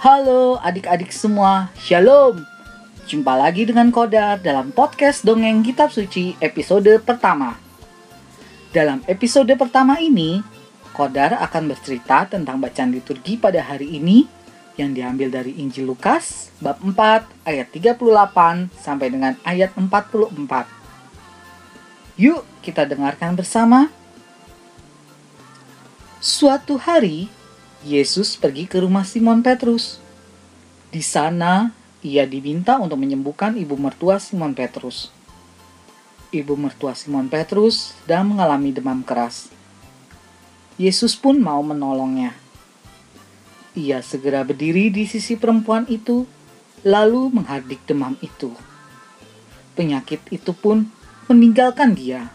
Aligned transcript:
Halo 0.00 0.56
adik-adik 0.64 1.12
semua, 1.12 1.68
Shalom. 1.76 2.40
Jumpa 3.04 3.36
lagi 3.36 3.68
dengan 3.68 3.92
Kodar 3.92 4.40
dalam 4.40 4.72
podcast 4.72 5.28
Dongeng 5.28 5.60
Kitab 5.60 5.92
Suci 5.92 6.32
episode 6.40 6.88
pertama. 7.04 7.60
Dalam 8.72 9.04
episode 9.04 9.52
pertama 9.60 10.00
ini, 10.00 10.40
Kodar 10.96 11.36
akan 11.44 11.68
bercerita 11.68 12.24
tentang 12.24 12.64
bacaan 12.64 12.96
liturgi 12.96 13.36
pada 13.36 13.60
hari 13.60 14.00
ini 14.00 14.24
yang 14.80 14.96
diambil 14.96 15.28
dari 15.28 15.60
Injil 15.60 15.92
Lukas 15.92 16.48
bab 16.64 16.80
4 16.80 16.96
ayat 17.44 17.68
38 17.68 18.00
sampai 18.80 19.12
dengan 19.12 19.36
ayat 19.44 19.76
44. 19.76 20.32
Yuk 22.16 22.40
kita 22.64 22.88
dengarkan 22.88 23.36
bersama. 23.36 23.92
Suatu 26.24 26.80
hari, 26.80 27.28
Yesus 27.80 28.36
pergi 28.36 28.68
ke 28.68 28.76
rumah 28.84 29.08
Simon 29.08 29.40
Petrus. 29.40 29.96
Di 30.92 31.00
sana, 31.00 31.72
ia 32.04 32.28
diminta 32.28 32.76
untuk 32.76 33.00
menyembuhkan 33.00 33.56
ibu 33.56 33.72
mertua 33.80 34.20
Simon 34.20 34.52
Petrus. 34.52 35.08
Ibu 36.28 36.60
mertua 36.60 36.92
Simon 36.92 37.32
Petrus 37.32 37.96
sedang 38.04 38.36
mengalami 38.36 38.68
demam 38.76 39.00
keras. 39.00 39.48
Yesus 40.76 41.16
pun 41.16 41.40
mau 41.40 41.64
menolongnya. 41.64 42.36
Ia 43.72 44.04
segera 44.04 44.44
berdiri 44.44 44.92
di 44.92 45.08
sisi 45.08 45.40
perempuan 45.40 45.88
itu, 45.88 46.28
lalu 46.84 47.32
menghardik 47.32 47.80
demam 47.88 48.12
itu. 48.20 48.52
Penyakit 49.72 50.20
itu 50.28 50.52
pun 50.52 50.84
meninggalkan 51.32 51.96
dia. 51.96 52.28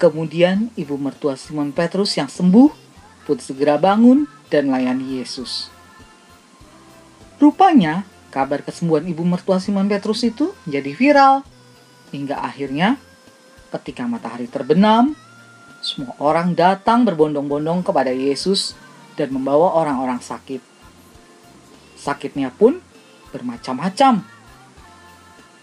Kemudian 0.00 0.72
ibu 0.72 0.96
mertua 0.96 1.36
Simon 1.36 1.68
Petrus 1.68 2.16
yang 2.16 2.32
sembuh 2.32 2.87
pun 3.28 3.36
segera 3.36 3.76
bangun 3.76 4.24
dan 4.48 4.72
melayani 4.72 5.20
Yesus. 5.20 5.68
Rupanya, 7.36 8.08
kabar 8.32 8.64
kesembuhan 8.64 9.04
ibu 9.04 9.20
mertua 9.28 9.60
Simon 9.60 9.84
Petrus 9.84 10.24
itu 10.24 10.56
menjadi 10.64 10.90
viral. 10.96 11.34
Hingga 12.08 12.40
akhirnya, 12.40 12.96
ketika 13.68 14.08
matahari 14.08 14.48
terbenam, 14.48 15.12
semua 15.84 16.16
orang 16.18 16.56
datang 16.56 17.04
berbondong-bondong 17.04 17.84
kepada 17.84 18.10
Yesus 18.10 18.72
dan 19.14 19.28
membawa 19.30 19.76
orang-orang 19.76 20.24
sakit. 20.24 20.64
Sakitnya 22.00 22.48
pun 22.48 22.80
bermacam-macam. 23.30 24.24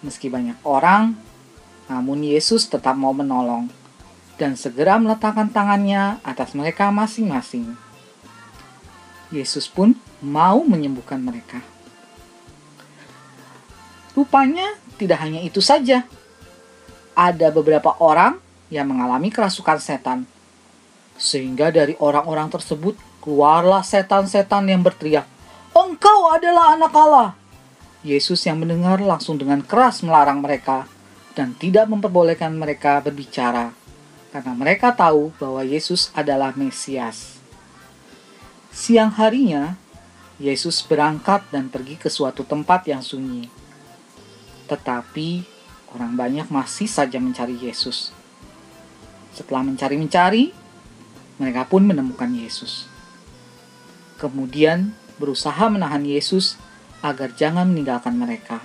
Meski 0.06 0.30
banyak 0.30 0.62
orang, 0.62 1.18
namun 1.90 2.22
Yesus 2.22 2.70
tetap 2.70 2.94
mau 2.94 3.12
menolong 3.12 3.66
dan 4.36 4.60
segera 4.60 5.00
meletakkan 5.00 5.48
tangannya 5.48 6.20
atas 6.24 6.52
mereka 6.52 6.92
masing-masing. 6.92 7.76
Yesus 9.32 9.66
pun 9.72 9.96
mau 10.20 10.62
menyembuhkan 10.64 11.20
mereka. 11.20 11.64
Rupanya 14.16 14.76
tidak 14.96 15.20
hanya 15.24 15.44
itu 15.44 15.60
saja. 15.60 16.08
Ada 17.16 17.52
beberapa 17.52 17.96
orang 18.00 18.40
yang 18.72 18.88
mengalami 18.92 19.32
kerasukan 19.32 19.80
setan. 19.80 20.28
Sehingga 21.16 21.72
dari 21.72 21.96
orang-orang 22.00 22.52
tersebut 22.52 23.00
keluarlah 23.24 23.84
setan-setan 23.84 24.68
yang 24.68 24.84
berteriak, 24.84 25.28
Engkau 25.76 26.32
adalah 26.32 26.76
anak 26.76 26.92
Allah. 26.96 27.30
Yesus 28.04 28.44
yang 28.48 28.60
mendengar 28.60 29.00
langsung 29.00 29.36
dengan 29.36 29.64
keras 29.64 30.04
melarang 30.04 30.40
mereka 30.40 30.88
dan 31.36 31.56
tidak 31.56 31.90
memperbolehkan 31.92 32.56
mereka 32.56 33.04
berbicara 33.04 33.85
karena 34.36 34.52
mereka 34.52 34.92
tahu 34.92 35.32
bahwa 35.40 35.64
Yesus 35.64 36.12
adalah 36.12 36.52
Mesias. 36.60 37.40
Siang 38.68 39.16
harinya, 39.16 39.80
Yesus 40.36 40.84
berangkat 40.84 41.48
dan 41.56 41.72
pergi 41.72 41.96
ke 41.96 42.12
suatu 42.12 42.44
tempat 42.44 42.84
yang 42.84 43.00
sunyi. 43.00 43.48
Tetapi 44.68 45.48
orang 45.96 46.20
banyak 46.20 46.52
masih 46.52 46.84
saja 46.84 47.16
mencari 47.16 47.56
Yesus. 47.56 48.12
Setelah 49.32 49.64
mencari-mencari, 49.64 50.52
mereka 51.40 51.64
pun 51.72 51.88
menemukan 51.88 52.36
Yesus. 52.36 52.92
Kemudian 54.20 54.92
berusaha 55.16 55.64
menahan 55.72 56.04
Yesus 56.04 56.60
agar 57.00 57.32
jangan 57.32 57.72
meninggalkan 57.72 58.20
mereka. 58.20 58.60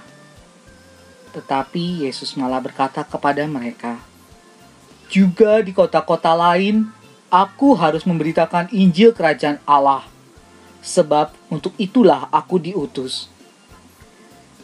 Tetapi 1.31 2.03
Yesus 2.03 2.35
malah 2.35 2.59
berkata 2.59 3.07
kepada 3.07 3.47
mereka, 3.47 4.10
juga 5.11 5.59
di 5.61 5.75
kota-kota 5.75 6.33
lain, 6.39 6.87
aku 7.29 7.75
harus 7.75 8.07
memberitakan 8.07 8.71
Injil 8.71 9.11
Kerajaan 9.11 9.59
Allah, 9.67 10.07
sebab 10.81 11.35
untuk 11.51 11.75
itulah 11.77 12.31
aku 12.31 12.63
diutus. 12.63 13.27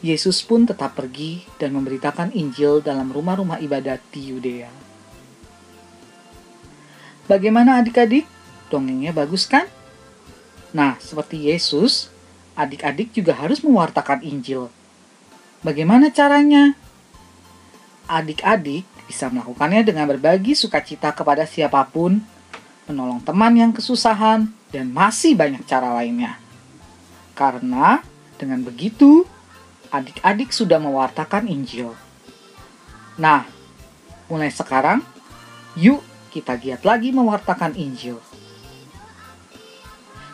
Yesus 0.07 0.45
pun 0.47 0.63
tetap 0.63 0.95
pergi 0.95 1.43
dan 1.59 1.75
memberitakan 1.75 2.31
Injil 2.31 2.79
dalam 2.79 3.11
rumah-rumah 3.11 3.59
ibadat 3.59 3.99
di 4.15 4.31
Yudea. 4.31 4.71
Bagaimana 7.27 7.83
adik-adik? 7.83 8.23
Dongengnya 8.71 9.11
bagus 9.11 9.51
kan? 9.51 9.67
Nah, 10.71 10.95
seperti 11.03 11.51
Yesus, 11.51 12.13
adik-adik 12.55 13.11
juga 13.11 13.35
harus 13.35 13.65
mewartakan 13.67 14.23
Injil. 14.23 14.71
Bagaimana 15.67 16.15
caranya? 16.15 16.79
Adik-adik 18.07 18.87
bisa 19.07 19.31
melakukannya 19.31 19.87
dengan 19.87 20.11
berbagi 20.11 20.59
sukacita 20.59 21.15
kepada 21.15 21.47
siapa 21.47 21.81
pun, 21.87 22.19
menolong 22.91 23.23
teman 23.23 23.55
yang 23.55 23.71
kesusahan, 23.71 24.51
dan 24.75 24.91
masih 24.91 25.39
banyak 25.39 25.63
cara 25.65 25.95
lainnya. 25.95 26.37
Karena 27.39 28.03
dengan 28.37 28.61
begitu, 28.67 29.25
adik-adik 29.95 30.51
sudah 30.51 30.83
mewartakan 30.83 31.47
Injil. 31.47 31.95
Nah, 33.17 33.49
mulai 34.29 34.53
sekarang, 34.53 35.01
yuk 35.79 36.03
kita 36.35 36.59
giat 36.61 36.85
lagi 36.85 37.15
mewartakan 37.15 37.73
Injil. 37.79 38.21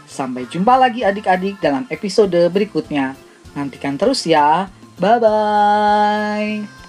Sampai 0.08 0.44
jumpa 0.44 0.76
lagi 0.76 1.06
adik-adik 1.06 1.62
dalam 1.62 1.88
episode 1.88 2.36
berikutnya. 2.52 3.16
Nantikan 3.56 3.96
terus 3.96 4.28
ya. 4.28 4.68
Bye 5.00 6.81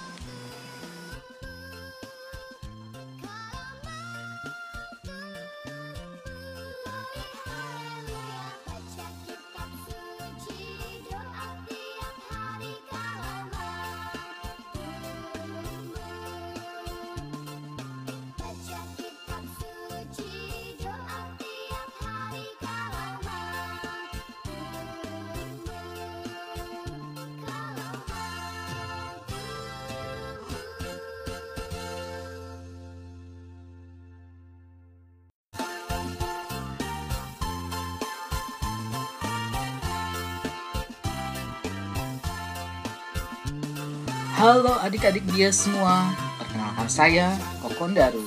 Halo 44.34 44.82
adik-adik 44.82 45.22
dia 45.30 45.54
semua, 45.54 46.10
perkenalkan 46.42 46.90
saya 46.90 47.38
Kokon 47.62 47.94
Daru 47.94 48.26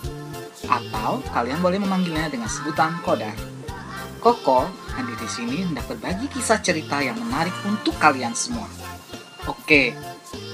Atau 0.63 1.19
kalian 1.35 1.59
boleh 1.59 1.83
memanggilnya 1.83 2.31
dengan 2.31 2.47
sebutan 2.47 2.95
Kodar 3.03 3.35
Koko 4.23 4.63
hadir 4.95 5.19
di 5.19 5.27
sini 5.27 5.67
hendak 5.67 5.83
berbagi 5.91 6.31
kisah 6.31 6.63
cerita 6.63 7.03
yang 7.03 7.19
menarik 7.19 7.53
untuk 7.67 7.93
kalian 7.99 8.31
semua. 8.31 8.65
Oke, 9.45 9.93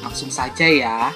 langsung 0.03 0.27
saja 0.33 0.67
ya. 0.67 1.13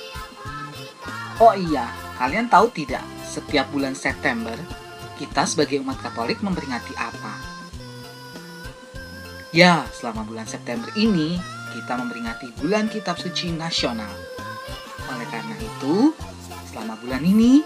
Oh 1.42 1.52
iya, 1.58 1.90
kalian 2.22 2.48
tahu 2.48 2.72
tidak 2.72 3.04
setiap 3.26 3.68
bulan 3.74 3.98
September 3.98 4.56
kita 5.18 5.50
sebagai 5.50 5.82
umat 5.82 5.98
Katolik 5.98 6.40
memperingati 6.46 6.94
apa? 6.94 7.34
Ya, 9.50 9.90
selama 9.98 10.24
bulan 10.24 10.46
September 10.46 10.88
ini 10.94 11.42
kita 11.74 11.98
memperingati 11.98 12.54
bulan 12.62 12.88
kitab 12.88 13.20
suci 13.20 13.52
nasional. 13.52 14.10
Oleh 15.08 15.28
karena 15.32 15.56
itu, 15.60 16.12
selama 16.72 17.00
bulan 17.00 17.24
ini, 17.24 17.64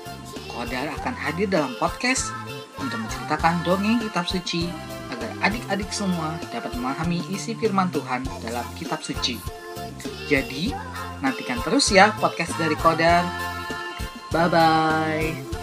Kodar 0.52 0.92
akan 1.00 1.16
hadir 1.16 1.48
dalam 1.48 1.74
podcast 1.80 2.30
untuk 2.78 3.02
menceritakan 3.02 3.64
dongeng 3.64 4.04
kitab 4.04 4.28
suci 4.28 4.68
agar 5.10 5.32
adik-adik 5.48 5.90
semua 5.90 6.36
dapat 6.52 6.76
memahami 6.76 7.24
isi 7.32 7.56
firman 7.56 7.90
Tuhan 7.90 8.28
dalam 8.44 8.66
kitab 8.76 9.00
suci. 9.02 9.40
Jadi, 10.28 10.72
nantikan 11.20 11.60
terus 11.64 11.92
ya 11.92 12.14
podcast 12.20 12.56
dari 12.60 12.76
Kodar. 12.80 13.24
Bye-bye. 14.32 15.61